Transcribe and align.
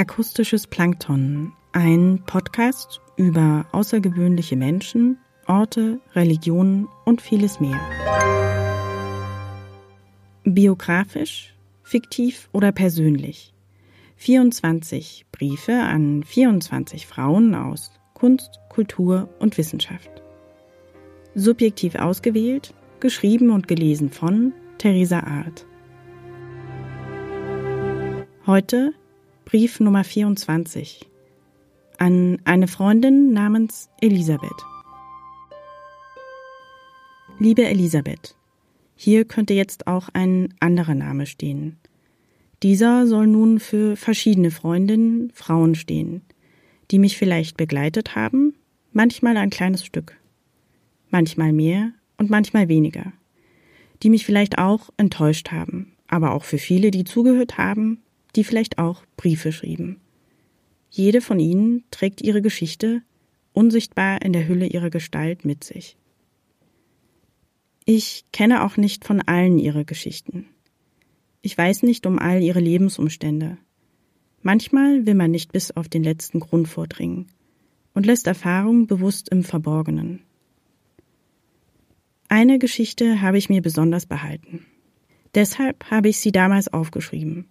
Akustisches 0.00 0.66
Plankton, 0.66 1.52
ein 1.72 2.22
Podcast 2.24 3.02
über 3.16 3.66
außergewöhnliche 3.72 4.56
Menschen, 4.56 5.18
Orte, 5.46 6.00
Religionen 6.14 6.88
und 7.04 7.20
vieles 7.20 7.60
mehr. 7.60 7.78
Biografisch, 10.44 11.54
fiktiv 11.82 12.48
oder 12.52 12.72
persönlich. 12.72 13.52
24 14.16 15.26
Briefe 15.32 15.74
an 15.74 16.22
24 16.22 17.06
Frauen 17.06 17.54
aus 17.54 17.92
Kunst, 18.14 18.58
Kultur 18.70 19.28
und 19.38 19.58
Wissenschaft. 19.58 20.22
Subjektiv 21.34 21.96
ausgewählt, 21.96 22.72
geschrieben 23.00 23.50
und 23.50 23.68
gelesen 23.68 24.08
von 24.08 24.54
Theresa 24.78 25.20
Art. 25.20 25.66
Heute 28.46 28.94
Brief 29.50 29.80
Nummer 29.80 30.04
24 30.04 31.08
an 31.98 32.38
eine 32.44 32.68
Freundin 32.68 33.32
namens 33.32 33.90
Elisabeth. 34.00 34.64
Liebe 37.40 37.64
Elisabeth, 37.64 38.36
hier 38.94 39.24
könnte 39.24 39.54
jetzt 39.54 39.88
auch 39.88 40.08
ein 40.12 40.54
anderer 40.60 40.94
Name 40.94 41.26
stehen. 41.26 41.78
Dieser 42.62 43.08
soll 43.08 43.26
nun 43.26 43.58
für 43.58 43.96
verschiedene 43.96 44.52
Freundinnen, 44.52 45.32
Frauen 45.34 45.74
stehen, 45.74 46.22
die 46.92 47.00
mich 47.00 47.18
vielleicht 47.18 47.56
begleitet 47.56 48.14
haben, 48.14 48.54
manchmal 48.92 49.36
ein 49.36 49.50
kleines 49.50 49.84
Stück, 49.84 50.16
manchmal 51.08 51.52
mehr 51.52 51.90
und 52.18 52.30
manchmal 52.30 52.68
weniger, 52.68 53.12
die 54.04 54.10
mich 54.10 54.24
vielleicht 54.24 54.58
auch 54.58 54.90
enttäuscht 54.96 55.50
haben, 55.50 55.96
aber 56.06 56.34
auch 56.34 56.44
für 56.44 56.58
viele, 56.58 56.92
die 56.92 57.02
zugehört 57.02 57.58
haben, 57.58 58.00
die 58.36 58.44
vielleicht 58.44 58.78
auch 58.78 59.04
Briefe 59.16 59.52
schrieben. 59.52 60.00
Jede 60.90 61.20
von 61.20 61.38
ihnen 61.38 61.84
trägt 61.90 62.20
ihre 62.20 62.42
Geschichte 62.42 63.02
unsichtbar 63.52 64.22
in 64.22 64.32
der 64.32 64.48
Hülle 64.48 64.66
ihrer 64.66 64.90
Gestalt 64.90 65.44
mit 65.44 65.64
sich. 65.64 65.96
Ich 67.84 68.24
kenne 68.32 68.64
auch 68.64 68.76
nicht 68.76 69.04
von 69.04 69.20
allen 69.22 69.58
ihre 69.58 69.84
Geschichten. 69.84 70.46
Ich 71.42 71.56
weiß 71.56 71.82
nicht 71.84 72.06
um 72.06 72.18
all 72.18 72.42
ihre 72.42 72.60
Lebensumstände. 72.60 73.56
Manchmal 74.42 75.06
will 75.06 75.14
man 75.14 75.30
nicht 75.30 75.52
bis 75.52 75.70
auf 75.70 75.88
den 75.88 76.02
letzten 76.02 76.40
Grund 76.40 76.68
vordringen 76.68 77.28
und 77.94 78.06
lässt 78.06 78.26
Erfahrung 78.26 78.86
bewusst 78.86 79.28
im 79.30 79.42
Verborgenen. 79.42 80.22
Eine 82.28 82.58
Geschichte 82.58 83.20
habe 83.20 83.38
ich 83.38 83.48
mir 83.48 83.62
besonders 83.62 84.06
behalten. 84.06 84.66
Deshalb 85.34 85.90
habe 85.90 86.08
ich 86.08 86.18
sie 86.18 86.32
damals 86.32 86.72
aufgeschrieben 86.72 87.48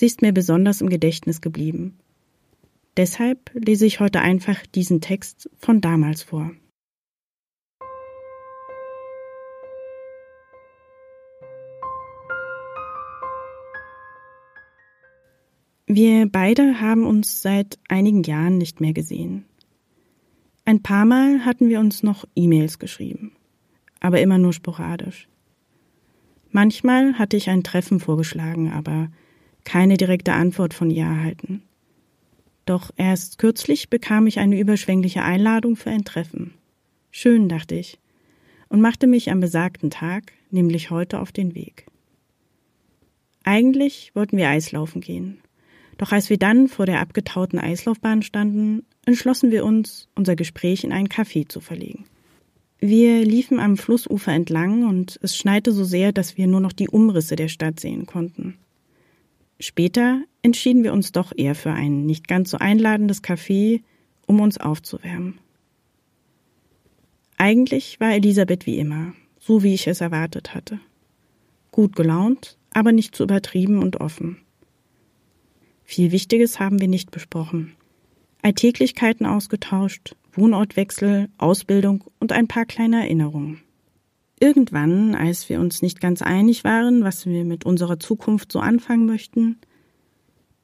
Sie 0.00 0.06
ist 0.06 0.22
mir 0.22 0.32
besonders 0.32 0.80
im 0.80 0.88
Gedächtnis 0.88 1.42
geblieben. 1.42 1.98
Deshalb 2.96 3.50
lese 3.52 3.84
ich 3.84 4.00
heute 4.00 4.22
einfach 4.22 4.64
diesen 4.64 5.02
Text 5.02 5.50
von 5.58 5.82
damals 5.82 6.22
vor. 6.22 6.52
Wir 15.86 16.26
beide 16.32 16.80
haben 16.80 17.04
uns 17.04 17.42
seit 17.42 17.78
einigen 17.90 18.22
Jahren 18.22 18.56
nicht 18.56 18.80
mehr 18.80 18.94
gesehen. 18.94 19.44
Ein 20.64 20.82
paar 20.82 21.04
Mal 21.04 21.44
hatten 21.44 21.68
wir 21.68 21.78
uns 21.78 22.02
noch 22.02 22.24
E-Mails 22.34 22.78
geschrieben, 22.78 23.32
aber 24.00 24.22
immer 24.22 24.38
nur 24.38 24.54
sporadisch. 24.54 25.28
Manchmal 26.52 27.18
hatte 27.18 27.36
ich 27.36 27.50
ein 27.50 27.62
Treffen 27.62 28.00
vorgeschlagen, 28.00 28.72
aber 28.72 29.10
keine 29.64 29.96
direkte 29.96 30.32
Antwort 30.32 30.74
von 30.74 30.90
ihr 30.90 31.04
erhalten. 31.04 31.62
Doch 32.66 32.90
erst 32.96 33.38
kürzlich 33.38 33.90
bekam 33.90 34.26
ich 34.26 34.38
eine 34.38 34.58
überschwängliche 34.58 35.22
Einladung 35.22 35.76
für 35.76 35.90
ein 35.90 36.04
Treffen. 36.04 36.54
Schön, 37.10 37.48
dachte 37.48 37.74
ich, 37.74 37.98
und 38.68 38.80
machte 38.80 39.06
mich 39.06 39.30
am 39.30 39.40
besagten 39.40 39.90
Tag, 39.90 40.32
nämlich 40.50 40.90
heute, 40.90 41.20
auf 41.20 41.32
den 41.32 41.54
Weg. 41.54 41.86
Eigentlich 43.42 44.12
wollten 44.14 44.36
wir 44.36 44.48
Eislaufen 44.48 45.00
gehen. 45.00 45.40
Doch 45.98 46.12
als 46.12 46.30
wir 46.30 46.38
dann 46.38 46.68
vor 46.68 46.86
der 46.86 47.00
abgetauten 47.00 47.58
Eislaufbahn 47.58 48.22
standen, 48.22 48.84
entschlossen 49.04 49.50
wir 49.50 49.64
uns, 49.64 50.08
unser 50.14 50.36
Gespräch 50.36 50.84
in 50.84 50.92
ein 50.92 51.08
Café 51.08 51.48
zu 51.48 51.60
verlegen. 51.60 52.04
Wir 52.78 53.24
liefen 53.24 53.60
am 53.60 53.76
Flussufer 53.76 54.32
entlang 54.32 54.88
und 54.88 55.18
es 55.22 55.36
schneite 55.36 55.72
so 55.72 55.84
sehr, 55.84 56.12
dass 56.12 56.38
wir 56.38 56.46
nur 56.46 56.60
noch 56.60 56.72
die 56.72 56.88
Umrisse 56.88 57.36
der 57.36 57.48
Stadt 57.48 57.80
sehen 57.80 58.06
konnten. 58.06 58.56
Später 59.60 60.22
entschieden 60.42 60.84
wir 60.84 60.94
uns 60.94 61.12
doch 61.12 61.32
eher 61.36 61.54
für 61.54 61.72
ein 61.72 62.06
nicht 62.06 62.26
ganz 62.26 62.50
so 62.50 62.56
einladendes 62.56 63.22
Café, 63.22 63.82
um 64.26 64.40
uns 64.40 64.58
aufzuwärmen. 64.58 65.38
Eigentlich 67.36 68.00
war 68.00 68.14
Elisabeth 68.14 68.64
wie 68.64 68.78
immer, 68.78 69.12
so 69.38 69.62
wie 69.62 69.74
ich 69.74 69.86
es 69.86 70.00
erwartet 70.00 70.54
hatte. 70.54 70.80
Gut 71.72 71.94
gelaunt, 71.94 72.56
aber 72.72 72.92
nicht 72.92 73.14
zu 73.14 73.22
übertrieben 73.22 73.78
und 73.82 74.00
offen. 74.00 74.38
Viel 75.84 76.10
Wichtiges 76.10 76.58
haben 76.58 76.80
wir 76.80 76.88
nicht 76.88 77.10
besprochen. 77.10 77.74
Alltäglichkeiten 78.42 79.26
ausgetauscht, 79.26 80.16
Wohnortwechsel, 80.32 81.28
Ausbildung 81.36 82.04
und 82.18 82.32
ein 82.32 82.48
paar 82.48 82.64
kleine 82.64 83.00
Erinnerungen. 83.02 83.60
Irgendwann, 84.42 85.14
als 85.14 85.50
wir 85.50 85.60
uns 85.60 85.82
nicht 85.82 86.00
ganz 86.00 86.22
einig 86.22 86.64
waren, 86.64 87.04
was 87.04 87.26
wir 87.26 87.44
mit 87.44 87.66
unserer 87.66 88.00
Zukunft 88.00 88.50
so 88.50 88.58
anfangen 88.58 89.04
möchten, 89.04 89.58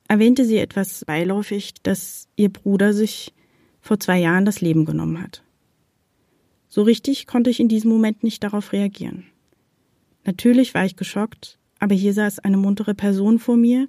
erwähnte 0.09 0.47
sie 0.47 0.57
etwas 0.57 1.05
beiläufig, 1.05 1.75
dass 1.83 2.27
ihr 2.37 2.49
Bruder 2.49 2.95
sich 2.95 3.35
vor 3.83 4.01
zwei 4.01 4.19
Jahren 4.19 4.47
das 4.47 4.63
Leben 4.63 4.87
genommen 4.87 5.23
hat. 5.23 5.43
So 6.69 6.83
richtig 6.83 7.27
konnte 7.27 7.51
ich 7.51 7.61
in 7.61 7.69
diesem 7.69 7.91
Moment 7.91 8.25
nicht 8.25 8.43
darauf 8.43 8.73
reagieren. 8.73 9.25
Natürlich 10.25 10.73
war 10.73 10.87
ich 10.87 10.97
geschockt, 10.97 11.59
aber 11.79 11.95
hier 11.95 12.15
saß 12.15 12.39
eine 12.39 12.57
muntere 12.57 12.95
Person 12.95 13.39
vor 13.39 13.59
mir, 13.59 13.89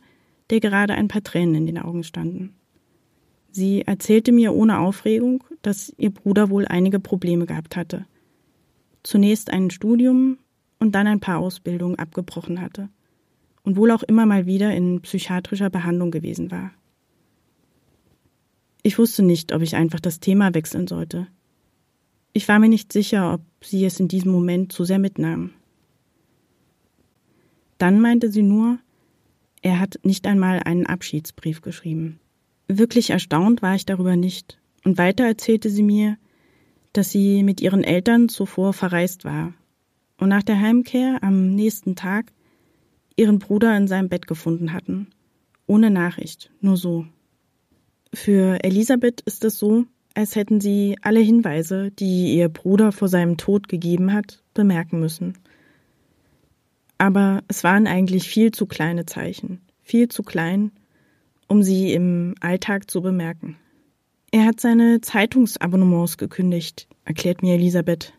der 0.50 0.60
gerade 0.60 0.96
ein 0.96 1.08
paar 1.08 1.24
Tränen 1.24 1.56
in 1.56 1.66
den 1.66 1.78
Augen 1.78 2.04
standen. 2.04 2.54
Sie 3.52 3.84
erzählte 3.84 4.34
mir 4.34 4.54
ohne 4.54 4.80
Aufregung, 4.80 5.46
dass 5.62 5.94
ihr 5.98 6.10
Bruder 6.10 6.50
wohl 6.50 6.66
einige 6.68 7.00
Probleme 7.00 7.46
gehabt 7.46 7.78
hatte– 7.78 8.06
zunächst 9.08 9.52
ein 9.52 9.70
Studium 9.70 10.38
und 10.80 10.94
dann 10.94 11.08
ein 11.08 11.20
paar 11.20 11.40
Ausbildungen 11.40 11.98
abgebrochen 11.98 12.62
hatte 12.62 12.90
und 13.64 13.78
wohl 13.78 13.92
auch 13.92 14.04
immer 14.04 14.26
mal 14.26 14.46
wieder 14.46 14.74
in 14.74 15.02
psychiatrischer 15.02 15.70
Behandlung 15.70 16.12
gewesen 16.12 16.52
war. 16.52 16.72
Ich 18.84 18.98
wusste 18.98 19.24
nicht, 19.24 19.54
ob 19.54 19.62
ich 19.62 19.76
einfach 19.76 20.00
das 20.00 20.20
Thema 20.20 20.54
wechseln 20.54 20.88
sollte. 20.88 21.28
Ich 22.34 22.48
war 22.48 22.60
mir 22.60 22.70
nicht 22.70 22.94
sicher, 22.94 23.34
ob 23.34 23.42
sie 23.62 23.84
es 23.86 24.00
in 24.00 24.08
diesem 24.08 24.32
Moment 24.32 24.72
zu 24.72 24.84
sehr 24.84 25.00
mitnahm. 25.00 25.52
Dann 27.78 28.00
meinte 28.00 28.32
sie 28.32 28.44
nur, 28.44 28.80
er 29.62 29.80
hat 29.80 30.00
nicht 30.04 30.28
einmal 30.28 30.62
einen 30.64 30.86
Abschiedsbrief 30.86 31.62
geschrieben. 31.62 32.20
Wirklich 32.68 33.10
erstaunt 33.10 33.62
war 33.62 33.76
ich 33.76 33.86
darüber 33.86 34.16
nicht, 34.16 34.60
und 34.84 34.98
weiter 34.98 35.26
erzählte 35.26 35.70
sie 35.70 35.84
mir, 35.84 36.18
dass 36.98 37.12
sie 37.12 37.44
mit 37.44 37.62
ihren 37.62 37.84
Eltern 37.84 38.28
zuvor 38.28 38.74
verreist 38.74 39.24
war 39.24 39.54
und 40.18 40.30
nach 40.30 40.42
der 40.42 40.60
Heimkehr 40.60 41.20
am 41.22 41.54
nächsten 41.54 41.96
Tag 41.96 42.32
ihren 43.16 43.38
Bruder 43.38 43.78
in 43.78 43.88
seinem 43.88 44.10
Bett 44.10 44.28
gefunden 44.28 44.74
hatten. 44.74 45.08
Ohne 45.68 45.92
Nachricht, 45.92 46.50
nur 46.60 46.76
so. 46.76 47.06
Für 48.14 48.64
Elisabeth 48.64 49.22
ist 49.22 49.46
es 49.46 49.60
so, 49.60 49.86
als 50.16 50.36
hätten 50.36 50.60
sie 50.60 50.98
alle 51.04 51.20
Hinweise, 51.20 51.92
die 51.92 52.36
ihr 52.36 52.50
Bruder 52.50 52.92
vor 52.92 53.10
seinem 53.10 53.38
Tod 53.38 53.68
gegeben 53.68 54.12
hat, 54.12 54.42
bemerken 54.56 55.00
müssen. 55.00 55.38
Aber 56.98 57.44
es 57.48 57.64
waren 57.64 57.86
eigentlich 57.86 58.28
viel 58.28 58.52
zu 58.52 58.66
kleine 58.66 59.06
Zeichen, 59.06 59.62
viel 59.84 60.08
zu 60.08 60.24
klein, 60.24 60.72
um 61.48 61.62
sie 61.62 61.94
im 61.94 62.34
Alltag 62.40 62.90
zu 62.90 63.02
bemerken. 63.02 63.58
Er 64.38 64.46
hat 64.46 64.60
seine 64.60 65.02
Zeitungsabonnements 65.02 66.20
gekündigt, 66.20 66.88
erklärt 67.06 67.42
mir 67.42 67.56
Elisabeth. 67.56 68.14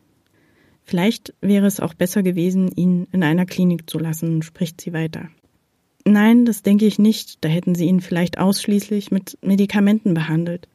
Vielleicht 0.83 1.33
wäre 1.41 1.67
es 1.67 1.79
auch 1.79 1.95
besser 1.95 2.25
gewesen, 2.25 2.73
ihn 2.75 3.07
in 3.13 3.23
einer 3.23 3.47
Klinik 3.47 3.89
zu 3.89 4.01
lassen, 4.01 4.43
spricht 4.43 4.81
sie 4.81 4.93
weiter. 4.93 5.29
Nein, 6.05 6.45
das 6.45 6.65
denke 6.65 6.87
ich 6.87 6.99
nicht, 6.99 7.45
da 7.45 7.49
hätten 7.49 7.77
sie 7.77 7.87
ihn 7.87 8.01
vielleicht 8.01 8.37
ausschließlich 8.37 9.13
mit 9.13 9.39
Medikamenten 9.43 10.13
behandelt, 10.13 10.67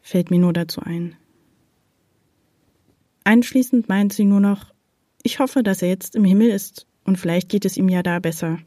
fällt 0.00 0.30
mir 0.30 0.38
nur 0.38 0.54
dazu 0.54 0.80
ein. 0.80 1.14
Einschließend 3.24 3.86
meint 3.86 4.14
sie 4.14 4.24
nur 4.24 4.40
noch, 4.40 4.72
ich 5.22 5.40
hoffe, 5.40 5.62
dass 5.62 5.82
er 5.82 5.90
jetzt 5.90 6.16
im 6.16 6.24
Himmel 6.24 6.48
ist 6.48 6.86
und 7.04 7.18
vielleicht 7.18 7.50
geht 7.50 7.66
es 7.66 7.76
ihm 7.76 7.90
ja 7.90 8.02
da 8.02 8.18
besser 8.18 8.60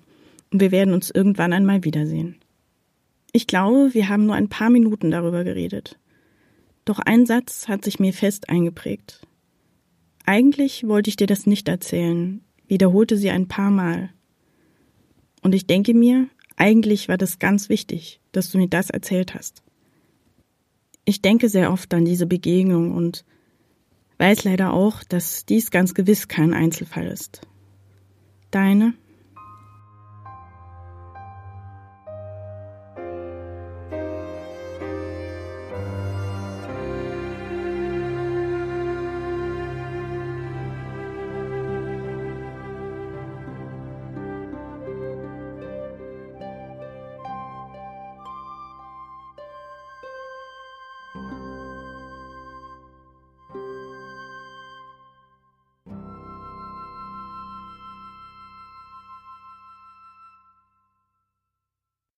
und 0.51 0.62
wir 0.62 0.71
werden 0.71 0.94
uns 0.94 1.10
irgendwann 1.10 1.54
einmal 1.54 1.83
wiedersehen. 1.83 2.36
Ich 3.31 3.48
glaube, 3.48 3.95
wir 3.95 4.10
haben 4.10 4.27
nur 4.27 4.36
ein 4.36 4.50
paar 4.50 4.69
Minuten 4.69 5.10
darüber 5.10 5.44
geredet. 5.44 5.98
Doch 6.85 7.00
ein 7.00 7.25
Satz 7.25 7.68
hat 7.68 7.83
sich 7.83 8.00
mir 8.00 8.13
fest 8.13 8.50
eingeprägt. 8.50 9.25
Eigentlich 10.25 10.88
wollte 10.88 11.09
ich 11.09 11.15
dir 11.15 11.27
das 11.27 11.45
nicht 11.45 11.68
erzählen, 11.68 12.41
wiederholte 12.68 13.18
sie 13.18 13.30
ein 13.30 13.47
paar 13.47 13.71
Mal. 13.71 14.09
Und 15.41 15.53
ich 15.53 15.68
denke 15.68 15.94
mir, 15.94 16.30
Eigentlich 16.56 17.09
war 17.09 17.18
das 17.18 17.39
ganz 17.39 17.69
wichtig, 17.69 18.19
dass 18.31 18.51
du 18.51 18.57
mir 18.57 18.68
das 18.68 18.89
erzählt 18.89 19.33
hast. 19.33 19.63
Ich 21.06 21.21
denke 21.21 21.50
sehr 21.50 21.71
oft 21.71 21.94
an 21.94 22.06
diese 22.06 22.25
Begegnung 22.25 22.94
und 22.94 23.25
weiß 24.19 24.44
leider 24.44 24.74
auch, 24.74 25.03
dass 25.03 25.45
dies 25.45 25.71
ganz 25.71 25.94
gewiss 25.94 26.27
kein 26.27 26.53
Einzelfall 26.53 27.07
ist. 27.07 27.41
Deine 28.51 28.94